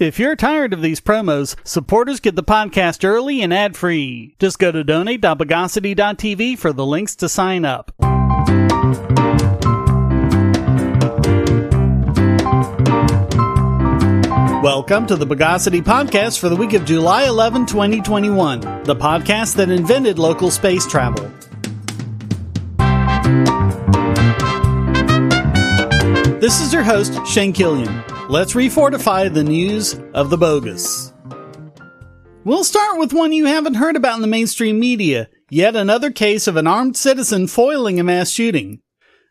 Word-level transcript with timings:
If 0.00 0.18
you're 0.18 0.34
tired 0.34 0.72
of 0.72 0.80
these 0.80 0.98
promos, 0.98 1.56
supporters 1.62 2.20
get 2.20 2.34
the 2.34 2.42
podcast 2.42 3.06
early 3.06 3.42
and 3.42 3.52
ad 3.52 3.76
free. 3.76 4.34
Just 4.38 4.58
go 4.58 4.72
to 4.72 4.82
donate.bogosity.tv 4.82 6.56
for 6.56 6.72
the 6.72 6.86
links 6.86 7.14
to 7.16 7.28
sign 7.28 7.66
up. 7.66 7.92
Welcome 14.62 15.06
to 15.06 15.16
the 15.16 15.26
Bogosity 15.26 15.82
Podcast 15.82 16.38
for 16.38 16.48
the 16.48 16.56
week 16.56 16.72
of 16.72 16.86
July 16.86 17.24
11, 17.24 17.66
2021, 17.66 18.84
the 18.84 18.96
podcast 18.96 19.56
that 19.56 19.68
invented 19.68 20.18
local 20.18 20.50
space 20.50 20.86
travel. 20.86 21.30
This 26.40 26.62
is 26.62 26.72
your 26.72 26.84
host, 26.84 27.20
Shane 27.26 27.52
Killian. 27.52 28.02
Let's 28.30 28.52
refortify 28.52 29.34
the 29.34 29.42
news 29.42 29.98
of 30.14 30.30
the 30.30 30.38
bogus. 30.38 31.12
We'll 32.44 32.62
start 32.62 33.00
with 33.00 33.12
one 33.12 33.32
you 33.32 33.46
haven't 33.46 33.74
heard 33.74 33.96
about 33.96 34.14
in 34.14 34.22
the 34.22 34.28
mainstream 34.28 34.78
media 34.78 35.28
yet 35.50 35.74
another 35.74 36.12
case 36.12 36.46
of 36.46 36.54
an 36.54 36.68
armed 36.68 36.96
citizen 36.96 37.48
foiling 37.48 37.98
a 37.98 38.04
mass 38.04 38.30
shooting. 38.30 38.82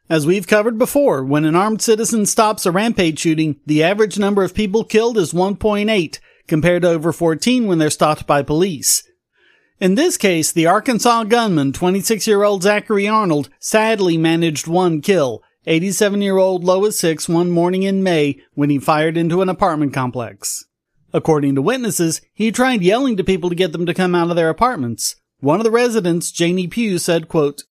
As 0.09 0.27
we've 0.27 0.47
covered 0.47 0.77
before, 0.77 1.23
when 1.23 1.45
an 1.45 1.55
armed 1.55 1.81
citizen 1.81 2.25
stops 2.25 2.65
a 2.65 2.73
rampage 2.73 3.19
shooting, 3.19 3.61
the 3.65 3.83
average 3.83 4.19
number 4.19 4.43
of 4.43 4.53
people 4.53 4.83
killed 4.83 5.17
is 5.17 5.31
1.8, 5.31 6.19
compared 6.49 6.81
to 6.81 6.89
over 6.89 7.13
14 7.13 7.67
when 7.67 7.77
they're 7.77 7.89
stopped 7.89 8.27
by 8.27 8.41
police. 8.41 9.09
In 9.79 9.95
this 9.95 10.17
case, 10.17 10.51
the 10.51 10.65
Arkansas 10.65 11.23
gunman, 11.23 11.71
26 11.71 12.27
year 12.27 12.43
old 12.43 12.63
Zachary 12.63 13.07
Arnold, 13.07 13.47
sadly 13.59 14.17
managed 14.17 14.67
one 14.67 14.99
kill, 14.99 15.41
87 15.69 16.23
year 16.23 16.37
old 16.37 16.63
Lois 16.63 16.99
Hicks 16.99 17.29
one 17.29 17.51
morning 17.51 17.83
in 17.83 18.01
May 18.01 18.41
when 18.55 18.71
he 18.71 18.79
fired 18.79 19.15
into 19.15 19.43
an 19.43 19.49
apartment 19.49 19.93
complex. 19.93 20.65
According 21.13 21.53
to 21.53 21.61
witnesses, 21.61 22.21
he 22.33 22.51
tried 22.51 22.81
yelling 22.81 23.17
to 23.17 23.23
people 23.23 23.49
to 23.49 23.55
get 23.55 23.71
them 23.71 23.85
to 23.85 23.93
come 23.93 24.15
out 24.15 24.31
of 24.31 24.35
their 24.35 24.49
apartments. 24.49 25.17
One 25.41 25.59
of 25.59 25.63
the 25.63 25.69
residents, 25.69 26.31
Janie 26.31 26.67
Pugh, 26.67 26.97
said, 26.97 27.27
quote, 27.27 27.65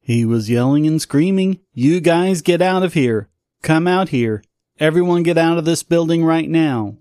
He 0.00 0.24
was 0.24 0.48
yelling 0.48 0.86
and 0.86 1.02
screaming, 1.02 1.58
You 1.74 1.98
guys 1.98 2.42
get 2.42 2.62
out 2.62 2.84
of 2.84 2.94
here. 2.94 3.28
Come 3.60 3.88
out 3.88 4.10
here. 4.10 4.44
Everyone 4.78 5.24
get 5.24 5.36
out 5.36 5.58
of 5.58 5.64
this 5.64 5.82
building 5.82 6.24
right 6.24 6.48
now. 6.48 6.96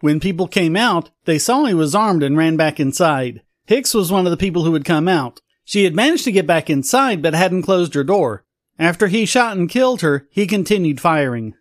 When 0.00 0.18
people 0.18 0.48
came 0.48 0.74
out, 0.74 1.10
they 1.26 1.38
saw 1.38 1.66
he 1.66 1.74
was 1.74 1.94
armed 1.94 2.24
and 2.24 2.36
ran 2.36 2.56
back 2.56 2.80
inside. 2.80 3.42
Hicks 3.66 3.94
was 3.94 4.10
one 4.10 4.26
of 4.26 4.32
the 4.32 4.36
people 4.36 4.64
who 4.64 4.74
had 4.74 4.84
come 4.84 5.06
out. 5.06 5.40
She 5.64 5.84
had 5.84 5.94
managed 5.94 6.24
to 6.24 6.32
get 6.32 6.48
back 6.48 6.68
inside 6.68 7.22
but 7.22 7.34
hadn't 7.34 7.62
closed 7.62 7.94
her 7.94 8.02
door. 8.02 8.44
After 8.80 9.08
he 9.08 9.26
shot 9.26 9.58
and 9.58 9.68
killed 9.68 10.00
her, 10.00 10.26
he 10.30 10.46
continued 10.46 11.02
firing. 11.02 11.54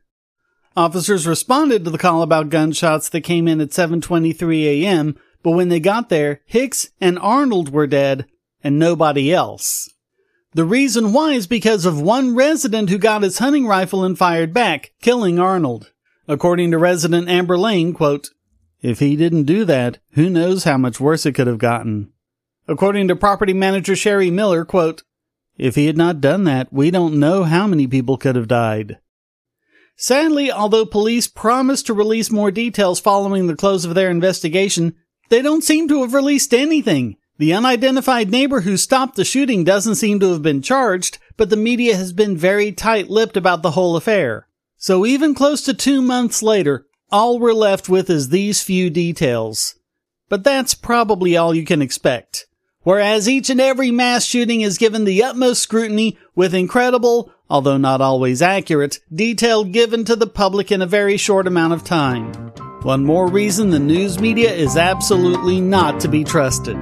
Officers 0.77 1.27
responded 1.27 1.83
to 1.83 1.91
the 1.91 1.97
call 1.97 2.21
about 2.21 2.49
gunshots 2.49 3.09
that 3.09 3.21
came 3.21 3.45
in 3.45 3.59
at 3.59 3.71
7:23 3.71 4.63
a.m., 4.63 5.17
but 5.43 5.51
when 5.51 5.67
they 5.67 5.81
got 5.81 6.07
there, 6.07 6.39
Hicks 6.45 6.91
and 7.01 7.19
Arnold 7.19 7.73
were 7.73 7.87
dead 7.87 8.25
and 8.63 8.79
nobody 8.79 9.33
else. 9.33 9.89
The 10.53 10.63
reason 10.63 11.11
why 11.11 11.33
is 11.33 11.45
because 11.45 11.85
of 11.85 12.01
one 12.01 12.35
resident 12.35 12.89
who 12.89 12.97
got 12.97 13.23
his 13.23 13.39
hunting 13.39 13.67
rifle 13.67 14.05
and 14.05 14.17
fired 14.17 14.53
back, 14.53 14.93
killing 15.01 15.39
Arnold. 15.39 15.91
According 16.25 16.71
to 16.71 16.77
resident 16.77 17.27
Amber 17.27 17.57
Lane, 17.57 17.93
quote, 17.93 18.29
if 18.81 18.99
he 18.99 19.17
didn't 19.17 19.43
do 19.43 19.65
that, 19.65 19.97
who 20.11 20.29
knows 20.29 20.63
how 20.63 20.77
much 20.77 21.01
worse 21.01 21.25
it 21.25 21.33
could 21.33 21.47
have 21.47 21.57
gotten. 21.57 22.13
According 22.65 23.09
to 23.09 23.15
property 23.17 23.53
manager 23.53 23.95
Sherry 23.95 24.31
Miller, 24.31 24.63
quote, 24.63 25.03
if 25.59 25.75
he 25.75 25.88
had 25.88 25.97
not 25.97 26.21
done 26.21 26.45
that, 26.45 26.71
we 26.71 26.89
don't 26.89 27.19
know 27.19 27.43
how 27.43 27.67
many 27.67 27.85
people 27.85 28.17
could 28.17 28.38
have 28.38 28.47
died. 28.47 28.97
Sadly, 29.97 30.49
although 30.49 30.85
police 30.85 31.27
promised 31.27 31.88
to 31.88 31.93
release 31.93 32.31
more 32.31 32.49
details 32.49 33.02
following 33.02 33.47
the 33.47 33.57
close 33.57 33.83
of 33.83 33.93
their 33.93 34.09
investigation, 34.09 34.95
they 35.27 35.41
don't 35.41 35.63
seem 35.63 35.89
to 35.89 36.02
have 36.02 36.13
released 36.13 36.53
anything. 36.53 37.17
The 37.37 37.53
unidentified 37.53 38.31
neighbor 38.31 38.61
who 38.61 38.77
stopped 38.77 39.15
the 39.15 39.25
shooting 39.25 39.65
doesn't 39.65 39.95
seem 39.95 40.21
to 40.21 40.31
have 40.31 40.42
been 40.42 40.61
charged, 40.61 41.17
but 41.36 41.49
the 41.49 41.58
media 41.58 41.97
has 41.97 42.14
been 42.14 42.37
very 42.37 42.71
tight 42.71 43.09
lipped 43.09 43.36
about 43.36 43.61
the 43.61 43.71
whole 43.71 43.97
affair. 43.97 44.47
So 44.77 45.05
even 45.05 45.36
close 45.36 45.61
to 45.64 45.73
two 45.73 46.02
months 46.02 46.41
later, 46.41 46.86
all 47.11 47.37
we're 47.37 47.53
left 47.53 47.89
with 47.89 48.09
is 48.09 48.30
these 48.30 48.64
few 48.64 48.89
details. 48.89 49.76
But 50.30 50.45
that's 50.45 50.73
probably 50.73 51.36
all 51.36 51.53
you 51.53 51.65
can 51.65 51.81
expect 51.81 52.45
whereas 52.89 53.30
each 53.30 53.52
and 53.52 53.61
every 53.61 53.92
mass 53.92 54.26
shooting 54.26 54.61
is 54.61 54.80
given 54.80 55.05
the 55.05 55.22
utmost 55.22 55.61
scrutiny 55.61 56.17
with 56.33 56.55
incredible, 56.55 57.32
although 57.48 57.77
not 57.77 58.02
always 58.02 58.42
accurate, 58.42 59.00
detail 59.14 59.64
given 59.64 60.04
to 60.04 60.16
the 60.16 60.26
public 60.26 60.72
in 60.72 60.82
a 60.82 60.88
very 60.88 61.16
short 61.16 61.45
amount 61.45 61.72
of 61.72 61.83
time. 61.83 62.33
One 62.82 63.05
more 63.05 63.27
reason 63.27 63.70
the 63.70 63.77
news 63.77 64.20
media 64.20 64.52
is 64.52 64.76
absolutely 64.76 65.61
not 65.61 66.00
to 66.00 66.08
be 66.08 66.23
trusted. 66.23 66.76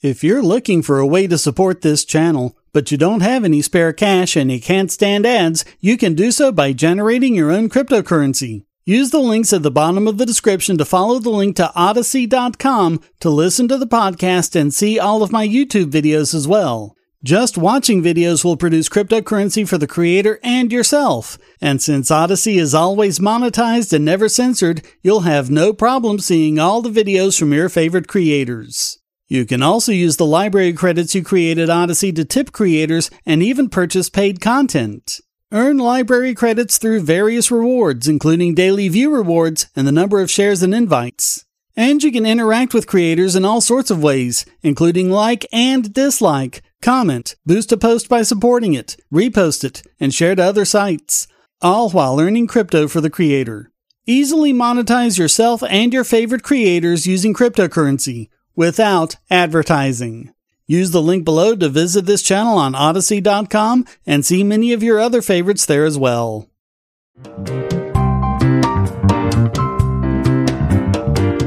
If 0.00 0.24
you're 0.24 0.42
looking 0.42 0.80
for 0.80 0.98
a 0.98 1.06
way 1.06 1.26
to 1.26 1.36
support 1.36 1.82
this 1.82 2.02
channel, 2.02 2.56
but 2.72 2.90
you 2.90 2.96
don't 2.96 3.20
have 3.20 3.44
any 3.44 3.60
spare 3.60 3.92
cash 3.92 4.36
and 4.36 4.50
you 4.50 4.58
can't 4.58 4.90
stand 4.90 5.26
ads, 5.26 5.66
you 5.80 5.98
can 5.98 6.14
do 6.14 6.32
so 6.32 6.50
by 6.50 6.72
generating 6.72 7.34
your 7.34 7.50
own 7.50 7.68
cryptocurrency. 7.68 8.64
Use 8.84 9.10
the 9.10 9.20
links 9.20 9.52
at 9.52 9.62
the 9.62 9.70
bottom 9.70 10.08
of 10.08 10.18
the 10.18 10.26
description 10.26 10.76
to 10.76 10.84
follow 10.84 11.20
the 11.20 11.30
link 11.30 11.54
to 11.54 11.70
Odysee.com 11.76 13.00
to 13.20 13.30
listen 13.30 13.68
to 13.68 13.78
the 13.78 13.86
podcast 13.86 14.60
and 14.60 14.74
see 14.74 14.98
all 14.98 15.22
of 15.22 15.30
my 15.30 15.46
YouTube 15.46 15.92
videos 15.92 16.34
as 16.34 16.48
well. 16.48 16.96
Just 17.22 17.56
watching 17.56 18.02
videos 18.02 18.44
will 18.44 18.56
produce 18.56 18.88
cryptocurrency 18.88 19.68
for 19.68 19.78
the 19.78 19.86
creator 19.86 20.40
and 20.42 20.72
yourself. 20.72 21.38
And 21.60 21.80
since 21.80 22.10
Odysee 22.10 22.58
is 22.58 22.74
always 22.74 23.20
monetized 23.20 23.92
and 23.92 24.04
never 24.04 24.28
censored, 24.28 24.82
you'll 25.00 25.20
have 25.20 25.48
no 25.48 25.72
problem 25.72 26.18
seeing 26.18 26.58
all 26.58 26.82
the 26.82 26.90
videos 26.90 27.38
from 27.38 27.52
your 27.52 27.68
favorite 27.68 28.08
creators. 28.08 28.98
You 29.28 29.46
can 29.46 29.62
also 29.62 29.92
use 29.92 30.16
the 30.16 30.26
library 30.26 30.72
credits 30.72 31.14
you 31.14 31.22
created 31.22 31.70
Odysee 31.70 32.10
to 32.16 32.24
tip 32.24 32.50
creators 32.50 33.10
and 33.24 33.44
even 33.44 33.68
purchase 33.68 34.10
paid 34.10 34.40
content. 34.40 35.20
Earn 35.54 35.76
library 35.76 36.34
credits 36.34 36.78
through 36.78 37.02
various 37.02 37.50
rewards, 37.50 38.08
including 38.08 38.54
daily 38.54 38.88
view 38.88 39.14
rewards 39.14 39.66
and 39.76 39.86
the 39.86 39.92
number 39.92 40.22
of 40.22 40.30
shares 40.30 40.62
and 40.62 40.74
invites. 40.74 41.44
And 41.76 42.02
you 42.02 42.10
can 42.10 42.24
interact 42.24 42.72
with 42.72 42.86
creators 42.86 43.36
in 43.36 43.44
all 43.44 43.60
sorts 43.60 43.90
of 43.90 44.02
ways, 44.02 44.46
including 44.62 45.10
like 45.10 45.44
and 45.52 45.92
dislike, 45.92 46.62
comment, 46.80 47.36
boost 47.44 47.70
a 47.70 47.76
post 47.76 48.08
by 48.08 48.22
supporting 48.22 48.72
it, 48.72 48.96
repost 49.12 49.62
it, 49.62 49.82
and 50.00 50.14
share 50.14 50.34
to 50.34 50.42
other 50.42 50.64
sites, 50.64 51.28
all 51.60 51.90
while 51.90 52.18
earning 52.18 52.46
crypto 52.46 52.88
for 52.88 53.02
the 53.02 53.10
creator. 53.10 53.70
Easily 54.06 54.54
monetize 54.54 55.18
yourself 55.18 55.62
and 55.64 55.92
your 55.92 56.04
favorite 56.04 56.42
creators 56.42 57.06
using 57.06 57.34
cryptocurrency 57.34 58.30
without 58.56 59.16
advertising. 59.30 60.32
Use 60.72 60.90
the 60.90 61.02
link 61.02 61.26
below 61.26 61.54
to 61.54 61.68
visit 61.68 62.06
this 62.06 62.22
channel 62.22 62.56
on 62.56 62.72
Odysee.com 62.72 63.84
and 64.06 64.24
see 64.24 64.42
many 64.42 64.72
of 64.72 64.82
your 64.82 64.98
other 64.98 65.20
favorites 65.20 65.66
there 65.66 65.84
as 65.84 65.98
well. 65.98 66.48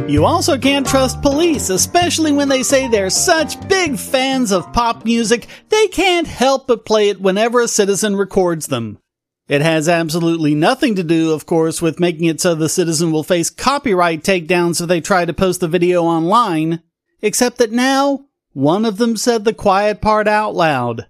You 0.07 0.25
also 0.25 0.59
can't 0.59 0.85
trust 0.85 1.23
police, 1.23 1.71
especially 1.71 2.33
when 2.33 2.49
they 2.49 2.61
say 2.61 2.87
they're 2.87 3.09
such 3.09 3.67
big 3.67 3.97
fans 3.97 4.51
of 4.51 4.71
pop 4.73 5.05
music, 5.05 5.47
they 5.69 5.87
can't 5.87 6.27
help 6.27 6.67
but 6.67 6.85
play 6.85 7.09
it 7.09 7.19
whenever 7.19 7.61
a 7.61 7.67
citizen 7.67 8.15
records 8.15 8.67
them. 8.67 8.99
It 9.47 9.63
has 9.63 9.89
absolutely 9.89 10.53
nothing 10.53 10.93
to 10.97 11.03
do, 11.03 11.33
of 11.33 11.47
course, 11.47 11.81
with 11.81 11.99
making 11.99 12.25
it 12.25 12.41
so 12.41 12.53
the 12.53 12.69
citizen 12.69 13.11
will 13.11 13.23
face 13.23 13.49
copyright 13.49 14.21
takedowns 14.21 14.81
if 14.81 14.87
they 14.87 15.01
try 15.01 15.25
to 15.25 15.33
post 15.33 15.61
the 15.61 15.67
video 15.67 16.03
online, 16.03 16.83
except 17.23 17.57
that 17.57 17.71
now 17.71 18.24
one 18.55 18.85
of 18.85 18.95
them 18.95 19.17
said 19.17 19.43
the 19.43 19.53
quiet 19.53 19.99
part 19.99 20.29
out 20.29 20.55
loud. 20.55 21.07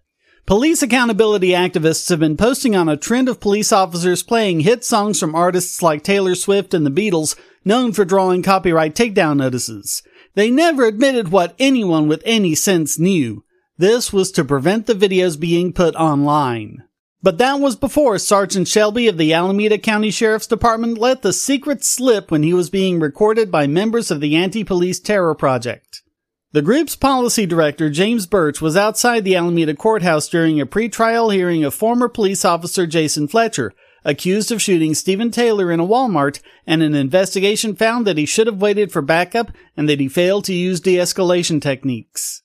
Police 0.48 0.82
accountability 0.82 1.50
activists 1.50 2.10
have 2.10 2.20
been 2.20 2.38
posting 2.38 2.76
on 2.76 2.90
a 2.90 2.98
trend 2.98 3.30
of 3.30 3.40
police 3.40 3.72
officers 3.72 4.24
playing 4.24 4.62
hit 4.62 4.84
songs 4.84 5.20
from 5.20 5.36
artists 5.36 5.84
like 5.84 6.04
Taylor 6.04 6.34
Swift 6.34 6.74
and 6.74 6.84
the 6.84 6.90
Beatles, 6.90 7.36
known 7.64 7.94
for 7.94 8.04
drawing 8.04 8.42
copyright 8.42 8.96
takedown 8.96 9.38
notices. 9.38 10.02
They 10.34 10.50
never 10.50 10.86
admitted 10.86 11.30
what 11.30 11.54
anyone 11.60 12.08
with 12.08 12.24
any 12.26 12.56
sense 12.56 12.98
knew. 12.98 13.44
This 13.78 14.12
was 14.12 14.32
to 14.32 14.44
prevent 14.44 14.88
the 14.88 14.96
videos 14.96 15.40
being 15.40 15.72
put 15.72 15.96
online. 15.96 16.84
But 17.22 17.38
that 17.38 17.60
was 17.60 17.76
before 17.76 18.18
Sergeant 18.18 18.68
Shelby 18.68 19.08
of 19.08 19.20
the 19.20 19.34
Alameda 19.34 19.78
County 19.78 20.10
Sheriff's 20.10 20.48
Department 20.48 20.98
let 20.98 21.22
the 21.22 21.34
secret 21.34 21.84
slip 21.84 22.32
when 22.32 22.42
he 22.42 22.56
was 22.56 22.72
being 22.72 23.00
recorded 23.00 23.52
by 23.52 23.68
members 23.68 24.10
of 24.10 24.20
the 24.20 24.36
Anti-Police 24.36 25.00
Terror 25.00 25.36
Project. 25.36 26.02
The 26.56 26.62
group's 26.62 26.96
policy 26.96 27.46
director, 27.46 27.90
James 27.90 28.26
Burch, 28.26 28.62
was 28.62 28.78
outside 28.78 29.26
the 29.26 29.36
Alameda 29.36 29.76
courthouse 29.76 30.30
during 30.30 30.62
a 30.62 30.66
pretrial 30.66 31.34
hearing 31.34 31.66
of 31.66 31.74
former 31.74 32.08
police 32.08 32.46
officer 32.46 32.88
Jason 32.88 33.28
Fletcher, 33.28 33.74
accused 34.06 34.54
of 34.54 34.62
shooting 34.62 34.94
Stephen 34.94 35.32
Taylor 35.32 35.70
in 35.70 35.82
a 35.82 35.86
Walmart, 35.86 36.40
and 36.66 36.82
an 36.82 36.96
investigation 36.96 37.76
found 37.76 38.08
that 38.08 38.18
he 38.18 38.26
should 38.26 38.48
have 38.48 38.62
waited 38.62 38.90
for 38.90 39.02
backup 39.02 39.52
and 39.76 39.90
that 39.90 40.00
he 40.00 40.08
failed 40.08 40.46
to 40.46 40.54
use 40.54 40.80
de-escalation 40.80 41.62
techniques. 41.62 42.42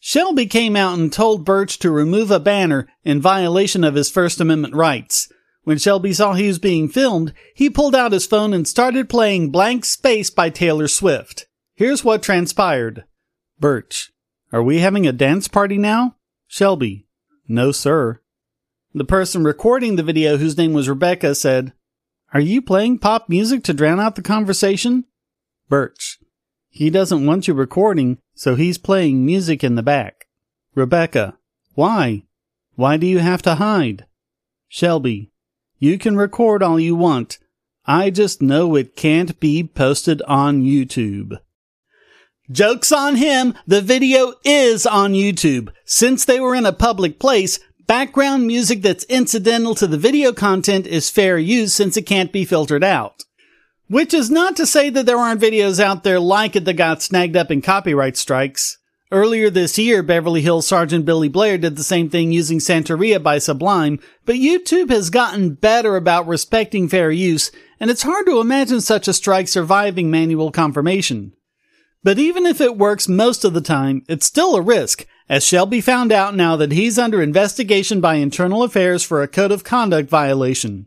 Shelby 0.00 0.46
came 0.46 0.74
out 0.74 0.98
and 0.98 1.12
told 1.12 1.44
Burch 1.44 1.78
to 1.80 1.90
remove 1.90 2.30
a 2.30 2.40
banner 2.40 2.88
in 3.04 3.20
violation 3.20 3.84
of 3.84 3.94
his 3.94 4.10
First 4.10 4.40
Amendment 4.40 4.74
rights. 4.74 5.30
When 5.64 5.76
Shelby 5.76 6.14
saw 6.14 6.32
he 6.32 6.46
was 6.46 6.58
being 6.58 6.88
filmed, 6.88 7.34
he 7.54 7.68
pulled 7.68 7.94
out 7.94 8.12
his 8.12 8.26
phone 8.26 8.54
and 8.54 8.66
started 8.66 9.10
playing 9.10 9.50
Blank 9.50 9.84
Space 9.84 10.30
by 10.30 10.48
Taylor 10.48 10.88
Swift. 10.88 11.44
Here's 11.74 12.02
what 12.02 12.22
transpired. 12.22 13.04
Burch, 13.58 14.12
are 14.52 14.62
we 14.62 14.80
having 14.80 15.06
a 15.06 15.12
dance 15.12 15.48
party 15.48 15.78
now? 15.78 16.16
Shelby, 16.46 17.06
no 17.48 17.72
sir. 17.72 18.20
The 18.92 19.04
person 19.04 19.44
recording 19.44 19.96
the 19.96 20.02
video, 20.02 20.36
whose 20.36 20.56
name 20.56 20.72
was 20.72 20.88
Rebecca, 20.88 21.34
said, 21.34 21.72
Are 22.32 22.40
you 22.40 22.62
playing 22.62 22.98
pop 22.98 23.28
music 23.28 23.64
to 23.64 23.74
drown 23.74 24.00
out 24.00 24.16
the 24.16 24.22
conversation? 24.22 25.04
Burch, 25.68 26.18
he 26.68 26.90
doesn't 26.90 27.24
want 27.24 27.48
you 27.48 27.54
recording, 27.54 28.18
so 28.34 28.54
he's 28.54 28.78
playing 28.78 29.24
music 29.24 29.62
in 29.62 29.76
the 29.76 29.82
back. 29.82 30.26
Rebecca, 30.74 31.38
why? 31.74 32.24
Why 32.74 32.96
do 32.96 33.06
you 33.06 33.20
have 33.20 33.42
to 33.42 33.56
hide? 33.56 34.06
Shelby, 34.68 35.30
you 35.78 35.98
can 35.98 36.16
record 36.16 36.62
all 36.62 36.80
you 36.80 36.96
want. 36.96 37.38
I 37.86 38.10
just 38.10 38.42
know 38.42 38.74
it 38.74 38.96
can't 38.96 39.38
be 39.38 39.62
posted 39.62 40.22
on 40.22 40.62
YouTube. 40.62 41.38
Joke's 42.50 42.92
on 42.92 43.16
him. 43.16 43.54
The 43.66 43.80
video 43.80 44.34
is 44.44 44.84
on 44.84 45.14
YouTube. 45.14 45.70
Since 45.86 46.26
they 46.26 46.40
were 46.40 46.54
in 46.54 46.66
a 46.66 46.74
public 46.74 47.18
place, 47.18 47.58
background 47.86 48.46
music 48.46 48.82
that's 48.82 49.04
incidental 49.04 49.74
to 49.76 49.86
the 49.86 49.96
video 49.96 50.30
content 50.32 50.86
is 50.86 51.08
fair 51.08 51.38
use 51.38 51.72
since 51.72 51.96
it 51.96 52.02
can't 52.02 52.32
be 52.32 52.44
filtered 52.44 52.84
out. 52.84 53.24
Which 53.88 54.12
is 54.12 54.30
not 54.30 54.56
to 54.56 54.66
say 54.66 54.90
that 54.90 55.06
there 55.06 55.16
aren't 55.16 55.40
videos 55.40 55.80
out 55.80 56.04
there 56.04 56.20
like 56.20 56.54
it 56.54 56.66
that 56.66 56.74
got 56.74 57.00
snagged 57.00 57.34
up 57.34 57.50
in 57.50 57.62
copyright 57.62 58.18
strikes. 58.18 58.76
Earlier 59.10 59.48
this 59.48 59.78
year, 59.78 60.02
Beverly 60.02 60.42
Hills 60.42 60.66
Sergeant 60.66 61.06
Billy 61.06 61.28
Blair 61.28 61.56
did 61.56 61.76
the 61.76 61.84
same 61.84 62.10
thing 62.10 62.30
using 62.30 62.58
Santeria 62.58 63.22
by 63.22 63.38
Sublime, 63.38 64.00
but 64.26 64.36
YouTube 64.36 64.90
has 64.90 65.08
gotten 65.08 65.54
better 65.54 65.96
about 65.96 66.26
respecting 66.26 66.88
fair 66.88 67.10
use, 67.10 67.50
and 67.80 67.90
it's 67.90 68.02
hard 68.02 68.26
to 68.26 68.40
imagine 68.40 68.80
such 68.80 69.08
a 69.08 69.12
strike 69.14 69.48
surviving 69.48 70.10
manual 70.10 70.50
confirmation. 70.50 71.32
But 72.04 72.18
even 72.18 72.44
if 72.44 72.60
it 72.60 72.76
works 72.76 73.08
most 73.08 73.44
of 73.44 73.54
the 73.54 73.62
time, 73.62 74.04
it's 74.08 74.26
still 74.26 74.54
a 74.54 74.60
risk, 74.60 75.06
as 75.26 75.44
Shelby 75.44 75.80
found 75.80 76.12
out 76.12 76.36
now 76.36 76.54
that 76.54 76.70
he's 76.70 76.98
under 76.98 77.22
investigation 77.22 78.02
by 78.02 78.16
Internal 78.16 78.62
Affairs 78.62 79.02
for 79.02 79.22
a 79.22 79.28
code 79.28 79.50
of 79.50 79.64
conduct 79.64 80.10
violation. 80.10 80.86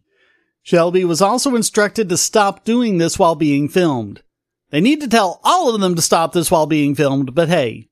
Shelby 0.61 1.03
was 1.03 1.21
also 1.21 1.55
instructed 1.55 2.07
to 2.09 2.17
stop 2.17 2.63
doing 2.63 2.99
this 2.99 3.17
while 3.17 3.33
being 3.33 3.67
filmed. 3.67 4.21
They 4.69 4.79
need 4.79 5.01
to 5.01 5.07
tell 5.07 5.41
all 5.43 5.73
of 5.73 5.81
them 5.81 5.95
to 5.95 6.01
stop 6.03 6.33
this 6.33 6.51
while 6.51 6.67
being 6.67 6.93
filmed, 6.93 7.33
but 7.33 7.49
hey, 7.49 7.89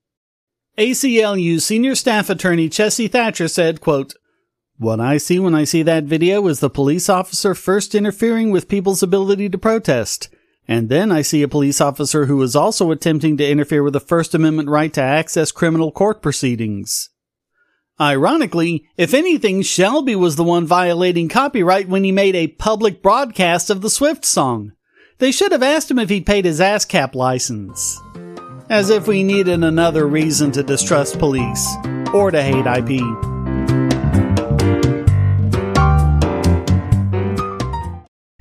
ACLU 0.78 1.60
senior 1.60 1.96
staff 1.96 2.30
attorney 2.30 2.68
Chessie 2.68 3.10
Thacher 3.10 3.48
said, 3.48 3.80
quote, 3.80 4.14
What 4.76 5.00
I 5.00 5.16
see 5.16 5.40
when 5.40 5.54
I 5.54 5.64
see 5.64 5.82
that 5.82 6.04
video 6.04 6.46
is 6.46 6.60
the 6.60 6.70
police 6.70 7.08
officer 7.08 7.54
first 7.54 7.94
interfering 7.94 8.50
with 8.50 8.68
people's 8.68 9.02
ability 9.02 9.48
to 9.48 9.58
protest. 9.58 10.28
And 10.68 10.88
then 10.88 11.12
I 11.12 11.22
see 11.22 11.42
a 11.42 11.48
police 11.48 11.80
officer 11.80 12.26
who 12.26 12.42
is 12.42 12.56
also 12.56 12.90
attempting 12.90 13.36
to 13.36 13.48
interfere 13.48 13.82
with 13.82 13.92
the 13.92 14.00
First 14.00 14.34
Amendment 14.34 14.68
right 14.68 14.92
to 14.94 15.02
access 15.02 15.52
criminal 15.52 15.92
court 15.92 16.22
proceedings. 16.22 17.10
Ironically, 18.00 18.86
if 18.96 19.14
anything, 19.14 19.62
Shelby 19.62 20.16
was 20.16 20.36
the 20.36 20.44
one 20.44 20.66
violating 20.66 21.28
copyright 21.28 21.88
when 21.88 22.04
he 22.04 22.12
made 22.12 22.34
a 22.34 22.48
public 22.48 23.00
broadcast 23.02 23.70
of 23.70 23.80
the 23.80 23.88
Swift 23.88 24.24
song. 24.24 24.72
They 25.18 25.32
should 25.32 25.52
have 25.52 25.62
asked 25.62 25.90
him 25.90 25.98
if 25.98 26.10
he'd 26.10 26.26
paid 26.26 26.44
his 26.44 26.60
ASCAP 26.60 27.14
license. 27.14 27.98
As 28.68 28.90
if 28.90 29.06
we 29.06 29.22
needed 29.22 29.64
another 29.64 30.06
reason 30.06 30.52
to 30.52 30.62
distrust 30.62 31.18
police 31.18 31.66
or 32.12 32.30
to 32.30 32.42
hate 32.42 32.66
IP. 32.66 33.35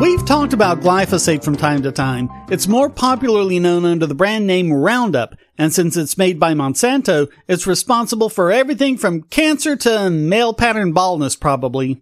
We've 0.00 0.24
talked 0.24 0.52
about 0.52 0.80
glyphosate 0.80 1.42
from 1.42 1.56
time 1.56 1.82
to 1.82 1.90
time. 1.90 2.30
It's 2.48 2.68
more 2.68 2.88
popularly 2.88 3.58
known 3.58 3.84
under 3.84 4.06
the 4.06 4.14
brand 4.14 4.46
name 4.46 4.72
Roundup, 4.72 5.34
and 5.58 5.72
since 5.72 5.96
it's 5.96 6.16
made 6.16 6.38
by 6.38 6.54
Monsanto, 6.54 7.28
it's 7.48 7.66
responsible 7.66 8.28
for 8.28 8.52
everything 8.52 8.96
from 8.96 9.24
cancer 9.24 9.74
to 9.74 10.08
male 10.08 10.54
pattern 10.54 10.92
baldness, 10.92 11.34
probably. 11.34 12.00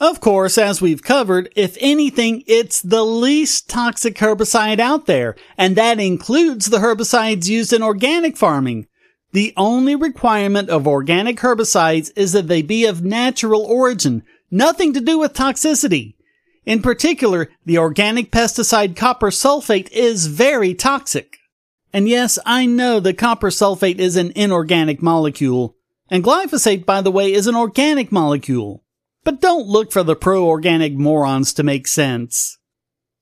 Of 0.00 0.20
course, 0.20 0.58
as 0.58 0.82
we've 0.82 1.04
covered, 1.04 1.48
if 1.54 1.76
anything, 1.80 2.42
it's 2.48 2.82
the 2.82 3.04
least 3.04 3.70
toxic 3.70 4.16
herbicide 4.16 4.80
out 4.80 5.06
there, 5.06 5.36
and 5.56 5.76
that 5.76 6.00
includes 6.00 6.66
the 6.66 6.78
herbicides 6.78 7.48
used 7.48 7.72
in 7.72 7.84
organic 7.84 8.36
farming. 8.36 8.88
The 9.30 9.54
only 9.56 9.94
requirement 9.94 10.70
of 10.70 10.88
organic 10.88 11.36
herbicides 11.36 12.10
is 12.16 12.32
that 12.32 12.48
they 12.48 12.62
be 12.62 12.84
of 12.84 13.04
natural 13.04 13.62
origin, 13.62 14.24
nothing 14.50 14.92
to 14.94 15.00
do 15.00 15.20
with 15.20 15.34
toxicity. 15.34 16.14
In 16.64 16.80
particular, 16.80 17.50
the 17.64 17.78
organic 17.78 18.30
pesticide 18.30 18.96
copper 18.96 19.30
sulfate 19.30 19.90
is 19.90 20.26
very 20.26 20.74
toxic. 20.74 21.38
And 21.92 22.08
yes, 22.08 22.38
I 22.46 22.66
know 22.66 23.00
that 23.00 23.18
copper 23.18 23.50
sulfate 23.50 23.98
is 23.98 24.16
an 24.16 24.32
inorganic 24.36 25.02
molecule. 25.02 25.76
And 26.08 26.22
glyphosate, 26.22 26.86
by 26.86 27.00
the 27.00 27.10
way, 27.10 27.32
is 27.32 27.46
an 27.46 27.56
organic 27.56 28.12
molecule. 28.12 28.84
But 29.24 29.40
don't 29.40 29.66
look 29.66 29.92
for 29.92 30.02
the 30.02 30.16
pro-organic 30.16 30.94
morons 30.94 31.52
to 31.54 31.62
make 31.62 31.86
sense. 31.86 32.58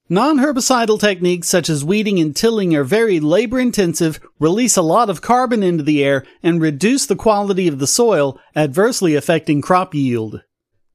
Non-herbicidal 0.09 0.99
techniques 0.99 1.49
such 1.49 1.71
as 1.71 1.85
weeding 1.85 2.19
and 2.19 2.35
tilling 2.35 2.75
are 2.75 2.83
very 2.83 3.21
labor 3.21 3.61
intensive, 3.61 4.19
release 4.41 4.77
a 4.77 4.83
lot 4.83 5.09
of 5.09 5.23
carbon 5.23 5.63
into 5.63 5.85
the 5.85 6.03
air, 6.03 6.25
and 6.43 6.61
reduce 6.61 7.07
the 7.07 7.17
quality 7.17 7.69
of 7.69 7.79
the 7.79 7.87
soil, 7.87 8.41
adversely 8.57 9.15
affecting 9.15 9.63
crop 9.63 9.95
yield. 9.95 10.43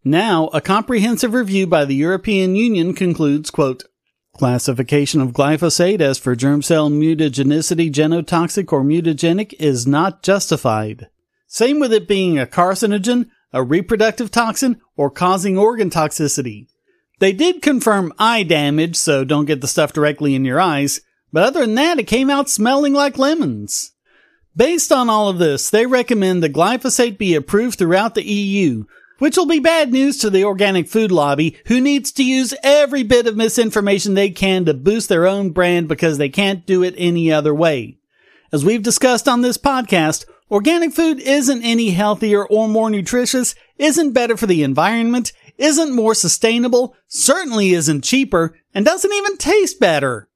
Now, 0.08 0.50
a 0.54 0.62
comprehensive 0.62 1.34
review 1.34 1.66
by 1.66 1.84
the 1.84 1.96
European 1.96 2.56
Union 2.56 2.94
concludes, 2.94 3.50
quote, 3.50 3.86
Classification 4.38 5.20
of 5.20 5.32
glyphosate 5.32 6.00
as 6.00 6.20
for 6.20 6.36
germ 6.36 6.62
cell 6.62 6.92
mutagenicity 6.92 7.92
genotoxic 7.92 8.72
or 8.72 8.84
mutagenic 8.84 9.56
is 9.60 9.88
not 9.88 10.22
justified. 10.22 11.08
Same 11.48 11.80
with 11.80 11.92
it 11.92 12.08
being 12.08 12.38
a 12.38 12.46
carcinogen, 12.46 13.32
a 13.52 13.64
reproductive 13.64 14.30
toxin, 14.30 14.80
or 14.96 15.10
causing 15.10 15.58
organ 15.58 15.90
toxicity. 15.90 16.68
They 17.20 17.32
did 17.32 17.64
confirm 17.64 18.14
eye 18.20 18.44
damage, 18.44 18.98
so 18.98 19.24
don't 19.24 19.46
get 19.46 19.62
the 19.62 19.68
stuff 19.68 19.92
directly 19.92 20.36
in 20.36 20.46
your 20.46 20.60
eyes, 20.60 21.02
but 21.34 21.42
other 21.42 21.62
than 21.62 21.74
that, 21.76 21.98
it 21.98 22.04
came 22.04 22.30
out 22.30 22.48
smelling 22.48 22.94
like 22.94 23.18
lemons. 23.18 23.94
Based 24.56 24.92
on 24.92 25.10
all 25.10 25.30
of 25.30 25.40
this, 25.40 25.72
they 25.72 25.88
recommend 25.88 26.44
the 26.44 26.50
glyphosate 26.50 27.18
be 27.18 27.34
approved 27.34 27.80
throughout 27.80 28.14
the 28.14 28.24
EU, 28.24 28.84
which 29.20 29.38
will 29.38 29.46
be 29.46 29.60
bad 29.60 29.92
news 29.92 30.18
to 30.18 30.30
the 30.30 30.44
organic 30.44 30.88
food 30.88 31.12
lobby, 31.12 31.58
who 31.68 31.80
needs 31.80 32.12
to 32.14 32.24
use 32.24 32.54
every 32.64 33.04
bit 33.04 33.28
of 33.28 33.36
misinformation 33.36 34.14
they 34.14 34.30
can 34.30 34.66
to 34.66 34.74
boost 34.74 35.10
their 35.10 35.26
own 35.26 35.52
brand 35.52 35.88
because 35.88 36.18
they 36.18 36.30
can't 36.30 36.66
do 36.66 36.84
it 36.84 36.94
any 36.98 37.32
other 37.32 37.54
way. 37.54 37.98
As 38.52 38.64
we've 38.64 38.84
discussed 38.84 39.28
on 39.28 39.42
this 39.42 39.58
podcast, 39.58 40.26
organic 40.50 40.94
food 40.94 41.20
isn't 41.20 41.64
any 41.64 41.92
healthier 41.92 42.46
or 42.46 42.68
more 42.68 42.90
nutritious, 42.90 43.56
isn't 43.78 44.14
better 44.14 44.38
for 44.38 44.46
the 44.46 44.64
environment, 44.64 45.34
isn't 45.58 45.96
more 45.96 46.14
sustainable, 46.14 46.96
certainly 47.08 47.72
isn't 47.72 48.04
cheaper, 48.04 48.58
and 48.74 48.86
doesn't 48.86 49.14
even 49.14 49.38
taste 49.38 49.80
better. 49.80 50.30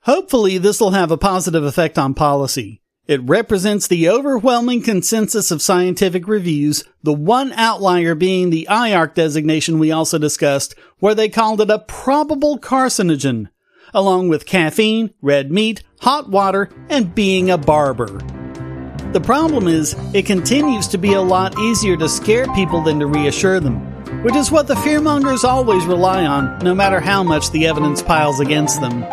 Hopefully 0.00 0.58
this 0.58 0.80
will 0.80 0.92
have 0.92 1.10
a 1.10 1.18
positive 1.18 1.64
effect 1.64 1.98
on 1.98 2.14
policy. 2.14 2.80
It 3.06 3.22
represents 3.22 3.86
the 3.86 4.08
overwhelming 4.08 4.82
consensus 4.82 5.52
of 5.52 5.62
scientific 5.62 6.26
reviews, 6.26 6.82
the 7.04 7.12
one 7.12 7.52
outlier 7.52 8.16
being 8.16 8.50
the 8.50 8.66
IARC 8.68 9.14
designation 9.14 9.78
we 9.78 9.92
also 9.92 10.18
discussed, 10.18 10.74
where 10.98 11.14
they 11.14 11.28
called 11.28 11.60
it 11.60 11.70
a 11.70 11.78
probable 11.78 12.58
carcinogen, 12.58 13.48
along 13.94 14.28
with 14.28 14.44
caffeine, 14.44 15.14
red 15.22 15.52
meat, 15.52 15.84
hot 16.00 16.28
water, 16.28 16.68
and 16.88 17.14
being 17.14 17.48
a 17.48 17.56
barber. 17.56 18.18
The 19.12 19.22
problem 19.22 19.68
is, 19.68 19.94
it 20.12 20.26
continues 20.26 20.88
to 20.88 20.98
be 20.98 21.12
a 21.12 21.22
lot 21.22 21.56
easier 21.60 21.96
to 21.98 22.08
scare 22.08 22.52
people 22.54 22.82
than 22.82 22.98
to 22.98 23.06
reassure 23.06 23.60
them, 23.60 23.78
which 24.24 24.34
is 24.34 24.50
what 24.50 24.66
the 24.66 24.74
fearmongers 24.74 25.44
always 25.44 25.86
rely 25.86 26.26
on, 26.26 26.58
no 26.58 26.74
matter 26.74 26.98
how 26.98 27.22
much 27.22 27.52
the 27.52 27.68
evidence 27.68 28.02
piles 28.02 28.40
against 28.40 28.80
them. 28.80 29.04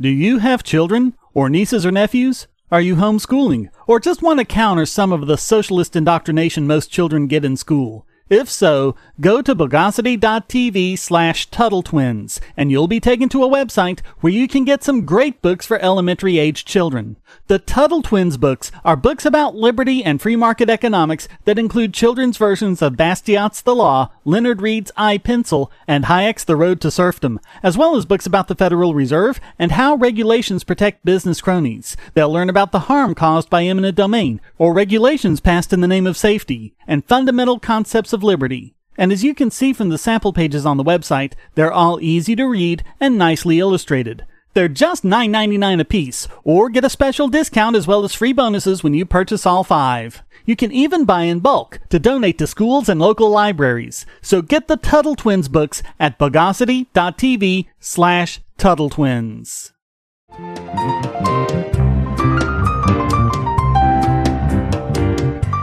Do 0.00 0.08
you 0.08 0.38
have 0.38 0.62
children, 0.62 1.12
or 1.34 1.50
nieces 1.50 1.84
or 1.84 1.90
nephews? 1.90 2.46
Are 2.70 2.80
you 2.80 2.96
homeschooling, 2.96 3.68
or 3.86 4.00
just 4.00 4.22
want 4.22 4.38
to 4.38 4.46
counter 4.46 4.86
some 4.86 5.12
of 5.12 5.26
the 5.26 5.36
socialist 5.36 5.94
indoctrination 5.94 6.66
most 6.66 6.90
children 6.90 7.26
get 7.26 7.44
in 7.44 7.54
school? 7.58 8.06
If 8.30 8.48
so, 8.48 8.94
go 9.20 9.42
to 9.42 9.54
bogosity.tv 9.54 10.98
slash 10.98 11.50
Tuttle 11.50 11.82
Twins, 11.82 12.40
and 12.56 12.70
you'll 12.70 12.88
be 12.88 13.00
taken 13.00 13.28
to 13.28 13.44
a 13.44 13.48
website 13.48 14.00
where 14.20 14.32
you 14.32 14.48
can 14.48 14.64
get 14.64 14.82
some 14.82 15.04
great 15.04 15.42
books 15.42 15.66
for 15.66 15.78
elementary 15.80 16.38
age 16.38 16.64
children. 16.64 17.18
The 17.48 17.58
Tuttle 17.58 18.00
Twins 18.00 18.38
books 18.38 18.72
are 18.84 18.96
books 18.96 19.26
about 19.26 19.56
liberty 19.56 20.02
and 20.02 20.22
free 20.22 20.36
market 20.36 20.70
economics 20.70 21.28
that 21.44 21.58
include 21.58 21.92
children's 21.92 22.38
versions 22.38 22.80
of 22.80 22.96
Bastiat's 22.96 23.60
The 23.60 23.74
Law, 23.74 24.12
Leonard 24.30 24.62
Read's 24.62 24.92
I 24.96 25.18
Pencil, 25.18 25.72
and 25.88 26.04
Hayek's 26.04 26.44
The 26.44 26.54
Road 26.54 26.80
to 26.82 26.90
Serfdom, 26.92 27.40
as 27.64 27.76
well 27.76 27.96
as 27.96 28.06
books 28.06 28.26
about 28.26 28.46
the 28.46 28.54
Federal 28.54 28.94
Reserve 28.94 29.40
and 29.58 29.72
how 29.72 29.96
regulations 29.96 30.62
protect 30.62 31.04
business 31.04 31.40
cronies. 31.40 31.96
They'll 32.14 32.32
learn 32.32 32.48
about 32.48 32.70
the 32.70 32.86
harm 32.86 33.16
caused 33.16 33.50
by 33.50 33.64
eminent 33.64 33.96
domain, 33.96 34.40
or 34.56 34.72
regulations 34.72 35.40
passed 35.40 35.72
in 35.72 35.80
the 35.80 35.88
name 35.88 36.06
of 36.06 36.16
safety, 36.16 36.76
and 36.86 37.04
fundamental 37.04 37.58
concepts 37.58 38.12
of 38.12 38.22
liberty. 38.22 38.76
And 38.96 39.10
as 39.10 39.24
you 39.24 39.34
can 39.34 39.50
see 39.50 39.72
from 39.72 39.88
the 39.88 39.98
sample 39.98 40.32
pages 40.32 40.64
on 40.64 40.76
the 40.76 40.84
website, 40.84 41.32
they're 41.56 41.72
all 41.72 42.00
easy 42.00 42.36
to 42.36 42.46
read 42.46 42.84
and 43.00 43.18
nicely 43.18 43.58
illustrated. 43.58 44.24
They're 44.54 44.68
just 44.68 45.04
$9.99 45.04 45.80
a 45.80 45.84
piece, 45.84 46.26
or 46.42 46.68
get 46.68 46.84
a 46.84 46.90
special 46.90 47.28
discount 47.28 47.76
as 47.76 47.86
well 47.86 48.04
as 48.04 48.14
free 48.14 48.32
bonuses 48.32 48.82
when 48.82 48.94
you 48.94 49.06
purchase 49.06 49.46
all 49.46 49.62
five. 49.62 50.22
You 50.44 50.56
can 50.56 50.72
even 50.72 51.04
buy 51.04 51.22
in 51.22 51.40
bulk 51.40 51.80
to 51.90 51.98
donate 51.98 52.38
to 52.38 52.46
schools 52.46 52.88
and 52.88 53.00
local 53.00 53.30
libraries. 53.30 54.06
So 54.22 54.42
get 54.42 54.66
the 54.66 54.76
Tuttle 54.76 55.14
Twins 55.14 55.48
books 55.48 55.82
at 56.00 56.18
bogosity.tv 56.18 57.66
slash 57.78 58.40
Tuttle 58.58 58.90
Twins. 58.90 59.72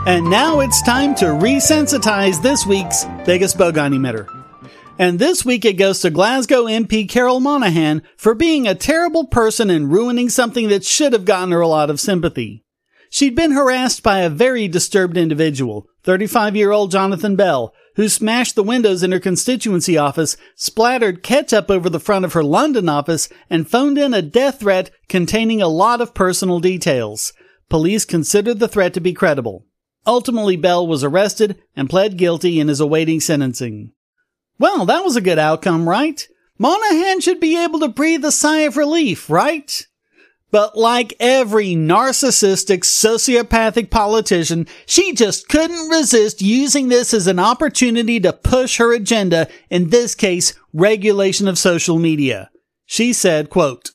And 0.06 0.30
now 0.30 0.60
it's 0.60 0.80
time 0.80 1.14
to 1.16 1.26
resensitize 1.26 2.40
this 2.40 2.64
week's 2.64 3.04
biggest 3.26 3.58
bogon 3.58 3.94
emitter. 3.94 4.37
And 4.98 5.20
this 5.20 5.44
week 5.44 5.64
it 5.64 5.74
goes 5.74 6.00
to 6.00 6.10
Glasgow 6.10 6.64
MP 6.64 7.08
Carol 7.08 7.38
Monaghan 7.38 8.02
for 8.16 8.34
being 8.34 8.66
a 8.66 8.74
terrible 8.74 9.28
person 9.28 9.70
and 9.70 9.92
ruining 9.92 10.28
something 10.28 10.68
that 10.68 10.84
should 10.84 11.12
have 11.12 11.24
gotten 11.24 11.52
her 11.52 11.60
a 11.60 11.68
lot 11.68 11.88
of 11.88 12.00
sympathy. 12.00 12.64
She'd 13.08 13.36
been 13.36 13.52
harassed 13.52 14.02
by 14.02 14.18
a 14.18 14.28
very 14.28 14.66
disturbed 14.66 15.16
individual, 15.16 15.86
35 16.02 16.56
year 16.56 16.72
old 16.72 16.90
Jonathan 16.90 17.36
Bell, 17.36 17.72
who 17.94 18.08
smashed 18.08 18.56
the 18.56 18.62
windows 18.64 19.04
in 19.04 19.12
her 19.12 19.20
constituency 19.20 19.96
office, 19.96 20.36
splattered 20.56 21.22
ketchup 21.22 21.70
over 21.70 21.88
the 21.88 22.00
front 22.00 22.24
of 22.24 22.32
her 22.32 22.44
London 22.44 22.88
office, 22.88 23.28
and 23.48 23.70
phoned 23.70 23.98
in 23.98 24.12
a 24.12 24.20
death 24.20 24.60
threat 24.60 24.90
containing 25.08 25.62
a 25.62 25.68
lot 25.68 26.00
of 26.00 26.12
personal 26.12 26.58
details. 26.58 27.32
Police 27.68 28.04
considered 28.04 28.58
the 28.58 28.68
threat 28.68 28.94
to 28.94 29.00
be 29.00 29.12
credible. 29.12 29.64
Ultimately, 30.06 30.56
Bell 30.56 30.86
was 30.86 31.04
arrested 31.04 31.56
and 31.76 31.88
pled 31.88 32.16
guilty 32.16 32.58
and 32.58 32.68
is 32.68 32.80
awaiting 32.80 33.20
sentencing. 33.20 33.92
Well, 34.58 34.86
that 34.86 35.04
was 35.04 35.16
a 35.16 35.20
good 35.20 35.38
outcome, 35.38 35.88
right? 35.88 36.26
Monaghan 36.58 37.20
should 37.20 37.38
be 37.38 37.62
able 37.62 37.80
to 37.80 37.88
breathe 37.88 38.24
a 38.24 38.32
sigh 38.32 38.60
of 38.60 38.76
relief, 38.76 39.30
right? 39.30 39.86
But 40.50 40.76
like 40.76 41.14
every 41.20 41.74
narcissistic, 41.74 42.80
sociopathic 42.80 43.90
politician, 43.90 44.66
she 44.86 45.12
just 45.12 45.48
couldn't 45.48 45.90
resist 45.90 46.40
using 46.40 46.88
this 46.88 47.12
as 47.12 47.26
an 47.26 47.38
opportunity 47.38 48.18
to 48.20 48.32
push 48.32 48.78
her 48.78 48.94
agenda, 48.94 49.48
in 49.70 49.90
this 49.90 50.14
case, 50.14 50.54
regulation 50.72 51.46
of 51.48 51.58
social 51.58 51.98
media. 51.98 52.50
She 52.86 53.12
said, 53.12 53.50
quote, 53.50 53.90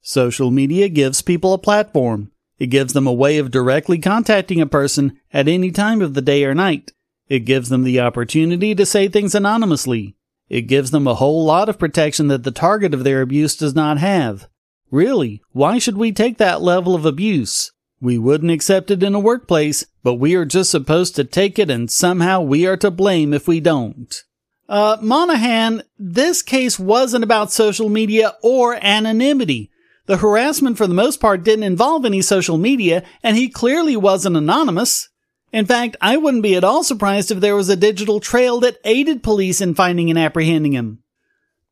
Social 0.00 0.50
media 0.50 0.88
gives 0.88 1.20
people 1.20 1.52
a 1.52 1.58
platform. 1.58 2.30
It 2.58 2.68
gives 2.68 2.92
them 2.92 3.06
a 3.06 3.12
way 3.12 3.38
of 3.38 3.50
directly 3.50 3.98
contacting 3.98 4.60
a 4.60 4.66
person 4.66 5.20
at 5.32 5.48
any 5.48 5.70
time 5.70 6.00
of 6.00 6.14
the 6.14 6.22
day 6.22 6.44
or 6.44 6.54
night. 6.54 6.92
It 7.28 7.40
gives 7.40 7.68
them 7.68 7.84
the 7.84 8.00
opportunity 8.00 8.74
to 8.74 8.86
say 8.86 9.08
things 9.08 9.34
anonymously. 9.34 10.16
It 10.48 10.62
gives 10.62 10.90
them 10.90 11.06
a 11.06 11.14
whole 11.14 11.44
lot 11.44 11.68
of 11.68 11.78
protection 11.78 12.28
that 12.28 12.42
the 12.42 12.50
target 12.50 12.94
of 12.94 13.04
their 13.04 13.20
abuse 13.20 13.54
does 13.54 13.74
not 13.74 13.98
have. 13.98 14.48
Really, 14.90 15.42
why 15.52 15.78
should 15.78 15.98
we 15.98 16.12
take 16.12 16.38
that 16.38 16.62
level 16.62 16.94
of 16.94 17.04
abuse? 17.04 17.72
We 18.00 18.16
wouldn't 18.16 18.52
accept 18.52 18.90
it 18.90 19.02
in 19.02 19.14
a 19.14 19.20
workplace, 19.20 19.84
but 20.02 20.14
we 20.14 20.34
are 20.34 20.44
just 20.44 20.70
supposed 20.70 21.16
to 21.16 21.24
take 21.24 21.58
it 21.58 21.68
and 21.68 21.90
somehow 21.90 22.40
we 22.40 22.66
are 22.66 22.76
to 22.78 22.90
blame 22.90 23.34
if 23.34 23.46
we 23.46 23.60
don't. 23.60 24.22
Uh, 24.68 24.96
Monaghan, 25.02 25.82
this 25.98 26.42
case 26.42 26.78
wasn't 26.78 27.24
about 27.24 27.52
social 27.52 27.88
media 27.88 28.36
or 28.42 28.78
anonymity. 28.82 29.70
The 30.06 30.18
harassment 30.18 30.78
for 30.78 30.86
the 30.86 30.94
most 30.94 31.20
part 31.20 31.42
didn't 31.42 31.64
involve 31.64 32.04
any 32.04 32.22
social 32.22 32.56
media, 32.56 33.04
and 33.22 33.36
he 33.36 33.48
clearly 33.48 33.96
wasn't 33.96 34.36
anonymous. 34.36 35.08
In 35.52 35.66
fact, 35.66 35.96
I 36.00 36.16
wouldn't 36.16 36.42
be 36.42 36.56
at 36.56 36.64
all 36.64 36.84
surprised 36.84 37.30
if 37.30 37.40
there 37.40 37.56
was 37.56 37.68
a 37.68 37.76
digital 37.76 38.20
trail 38.20 38.60
that 38.60 38.78
aided 38.84 39.22
police 39.22 39.60
in 39.60 39.74
finding 39.74 40.10
and 40.10 40.18
apprehending 40.18 40.72
him. 40.72 41.02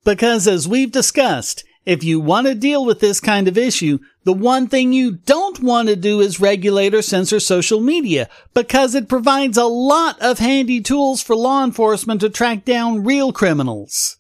Because 0.05 0.47
as 0.47 0.67
we've 0.67 0.93
discussed, 0.93 1.65
if 1.85 2.03
you 2.03 2.19
want 2.19 2.47
to 2.47 2.55
deal 2.55 2.85
with 2.85 3.01
this 3.01 3.21
kind 3.21 3.47
of 3.47 3.57
issue, 3.57 3.99
the 4.25 4.33
one 4.33 4.67
thing 4.67 4.93
you 4.93 5.13
don't 5.13 5.63
want 5.63 5.89
to 5.89 5.95
do 5.95 6.21
is 6.21 6.41
regulate 6.41 6.95
or 6.95 7.03
censor 7.03 7.39
social 7.39 7.81
media 7.81 8.29
because 8.55 8.95
it 8.95 9.09
provides 9.09 9.57
a 9.57 9.65
lot 9.65 10.21
of 10.21 10.39
handy 10.39 10.81
tools 10.81 11.23
for 11.23 11.37
law 11.37 11.63
enforcement 11.63 12.21
to 12.23 12.31
track 12.31 12.65
down 12.65 13.05
real 13.05 13.33
criminals. 13.33 14.17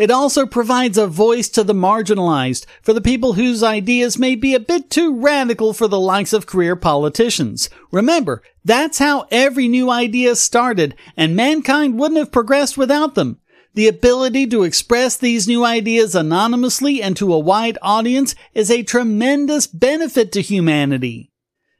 It 0.00 0.10
also 0.10 0.46
provides 0.46 0.96
a 0.96 1.06
voice 1.06 1.50
to 1.50 1.62
the 1.62 1.74
marginalized, 1.74 2.64
for 2.80 2.94
the 2.94 3.02
people 3.02 3.34
whose 3.34 3.62
ideas 3.62 4.18
may 4.18 4.34
be 4.34 4.54
a 4.54 4.58
bit 4.58 4.88
too 4.88 5.20
radical 5.20 5.74
for 5.74 5.88
the 5.88 6.00
likes 6.00 6.32
of 6.32 6.46
career 6.46 6.74
politicians. 6.74 7.68
Remember, 7.92 8.42
that's 8.64 8.98
how 8.98 9.26
every 9.30 9.68
new 9.68 9.90
idea 9.90 10.36
started, 10.36 10.94
and 11.18 11.36
mankind 11.36 11.98
wouldn't 11.98 12.18
have 12.18 12.32
progressed 12.32 12.78
without 12.78 13.14
them. 13.14 13.40
The 13.74 13.88
ability 13.88 14.46
to 14.46 14.62
express 14.62 15.18
these 15.18 15.46
new 15.46 15.66
ideas 15.66 16.14
anonymously 16.14 17.02
and 17.02 17.14
to 17.18 17.34
a 17.34 17.38
wide 17.38 17.76
audience 17.82 18.34
is 18.54 18.70
a 18.70 18.82
tremendous 18.82 19.66
benefit 19.66 20.32
to 20.32 20.40
humanity. 20.40 21.30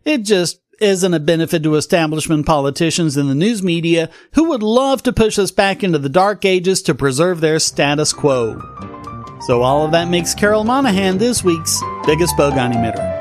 It 0.05 0.25
just 0.25 0.61
isn't 0.81 1.15
a 1.15 1.21
benefit 1.21 1.63
to 1.63 1.75
establishment 1.75 2.47
politicians 2.47 3.17
in 3.17 3.29
the 3.29 3.35
news 3.35 3.63
media 3.63 4.11
who 4.35 4.45
would 4.49 4.63
love 4.63 5.03
to 5.03 5.13
push 5.13 5.39
us 5.39 5.51
back 5.51 5.85
into 5.85 5.99
the 5.99 6.09
dark 6.09 6.45
ages 6.45 6.83
to 6.83 6.95
preserve 6.95 7.41
their 7.41 7.59
status 7.59 8.13
quo. 8.13 8.59
So 9.43 9.63
all 9.63 9.85
of 9.85 9.93
that 9.93 10.09
makes 10.09 10.35
Carol 10.35 10.65
Monaghan 10.65 11.19
this 11.19 11.43
week's 11.45 11.81
biggest 12.05 12.35
bogon 12.37 12.73
emitter. 12.73 13.21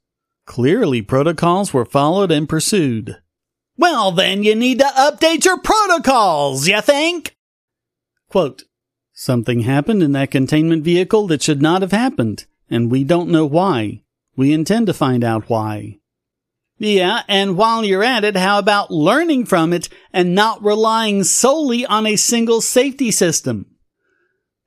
Clearly, 0.45 1.03
protocols 1.03 1.75
were 1.75 1.85
followed 1.85 2.31
and 2.31 2.49
pursued. 2.49 3.17
Well, 3.77 4.13
then 4.13 4.45
you 4.45 4.55
need 4.55 4.79
to 4.79 4.85
update 4.85 5.45
your 5.45 5.59
protocols, 5.59 6.69
you 6.69 6.81
think? 6.83 7.35
Quote, 8.29 8.63
Something 9.19 9.61
happened 9.61 10.03
in 10.03 10.13
that 10.13 10.31
containment 10.31 10.85
vehicle 10.85 11.27
that 11.29 11.41
should 11.41 11.63
not 11.63 11.81
have 11.81 11.91
happened, 11.91 12.45
and 12.69 12.91
we 12.91 13.03
don't 13.03 13.31
know 13.31 13.47
why. 13.47 14.03
We 14.37 14.53
intend 14.53 14.89
to 14.89 14.93
find 14.93 15.25
out 15.25 15.49
why. 15.49 16.01
Yeah, 16.79 17.23
and 17.27 17.57
while 17.57 17.83
you're 17.83 18.05
at 18.05 18.25
it, 18.25 18.37
how 18.37 18.59
about 18.59 18.91
learning 18.91 19.47
from 19.47 19.73
it 19.73 19.89
and 20.13 20.35
not 20.35 20.63
relying 20.63 21.25
solely 21.25 21.87
on 21.87 22.07
a 22.07 22.17
single 22.17 22.61
safety 22.61 23.11
system? 23.11 23.65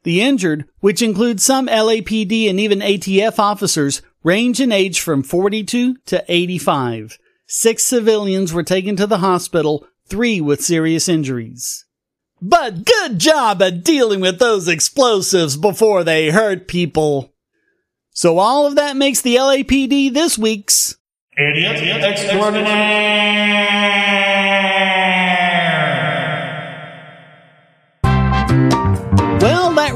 The 0.02 0.20
injured, 0.20 0.66
which 0.80 1.04
includes 1.04 1.44
some 1.44 1.68
LAPD 1.68 2.50
and 2.50 2.60
even 2.60 2.80
ATF 2.80 3.38
officers, 3.38 4.02
range 4.24 4.60
in 4.60 4.72
age 4.72 5.00
from 5.00 5.22
42 5.22 5.98
to 6.08 6.26
85. 6.28 7.20
Six 7.46 7.84
civilians 7.84 8.52
were 8.52 8.64
taken 8.64 8.96
to 8.96 9.06
the 9.06 9.20
hospital, 9.20 9.86
three 10.08 10.42
with 10.42 10.66
serious 10.66 11.08
injuries. 11.08 11.86
But 12.42 12.86
good 12.86 13.20
job 13.20 13.62
at 13.62 13.84
dealing 13.84 14.22
with 14.22 14.40
those 14.40 14.68
explosives 14.68 15.58
before 15.58 16.04
they 16.04 16.30
hurt 16.30 16.68
people. 16.68 17.34
So 18.12 18.38
all 18.38 18.66
of 18.66 18.76
that 18.76 18.96
makes 18.98 19.22
the 19.22 19.36
LAPD 19.36 20.14
this 20.14 20.38
week's 20.38 20.98
Idiot. 21.38 21.78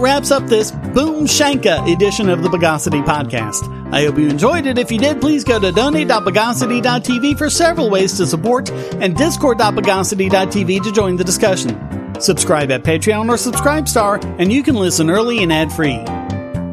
Wraps 0.03 0.31
up 0.31 0.45
this 0.47 0.69
Boom 0.69 1.25
Shanka 1.25 1.89
edition 1.91 2.27
of 2.27 2.43
the 2.43 2.49
Bogosity 2.49 3.01
podcast. 3.05 3.63
I 3.93 4.03
hope 4.03 4.17
you 4.17 4.27
enjoyed 4.27 4.65
it. 4.65 4.77
If 4.77 4.91
you 4.91 4.97
did, 4.99 5.21
please 5.21 5.45
go 5.45 5.59
to 5.59 5.71
donate.bogosity.tv 5.71 7.37
for 7.37 7.49
several 7.49 7.89
ways 7.89 8.17
to 8.17 8.27
support 8.27 8.69
and 8.69 9.15
discord.bogosity.tv 9.15 10.83
to 10.83 10.91
join 10.91 11.15
the 11.15 11.23
discussion. 11.23 11.79
Subscribe 12.19 12.69
at 12.69 12.83
Patreon 12.83 13.29
or 13.29 13.35
Subscribestar, 13.35 14.21
and 14.39 14.51
you 14.51 14.61
can 14.61 14.75
listen 14.75 15.09
early 15.09 15.41
and 15.41 15.53
ad 15.53 15.71
free. 15.71 16.03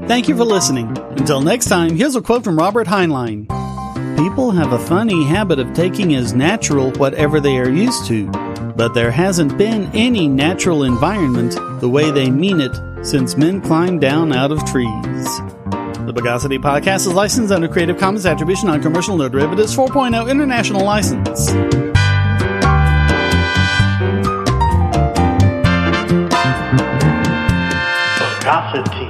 Thank 0.09 0.27
you 0.27 0.37
for 0.37 0.45
listening. 0.45 0.99
Until 0.99 1.41
next 1.41 1.67
time, 1.67 1.97
here's 1.97 2.17
a 2.17 2.23
quote 2.23 2.43
from 2.43 2.59
Robert 2.59 2.89
Heinlein. 2.89 3.47
People 4.19 4.51
have 4.51 4.73
a 4.73 4.87
funny 4.87 5.25
habit 5.25 5.61
of 5.61 5.73
taking 5.73 6.17
as 6.17 6.35
natural 6.35 6.91
whatever 6.93 7.39
they 7.39 7.59
are 7.59 7.71
used 7.71 8.07
to, 8.07 8.27
but 8.75 8.93
there 8.93 9.13
hasn't 9.13 9.57
been 9.57 9.89
any 9.95 10.27
natural 10.27 10.83
environment 10.83 11.53
the 11.81 11.89
way 11.89 12.11
they 12.11 12.29
mean 12.29 12.61
it 12.61 12.77
since 13.03 13.37
men 13.37 13.61
climbed 13.61 14.01
down 14.01 14.33
out 14.33 14.53
of 14.53 14.59
trees. 14.65 15.25
The 16.07 16.13
Bogosity 16.15 16.59
Podcast 16.59 17.07
is 17.07 17.13
licensed 17.13 17.53
under 17.53 17.69
Creative 17.69 17.97
Commons 17.97 18.27
Attribution 18.27 18.69
Non-Commercial 18.69 19.17
No 19.17 19.29
Derivatives 19.29 19.75
4.0 19.77 20.31
International 20.31 20.85
License. 20.85 21.51
Bogosity. 28.19 29.10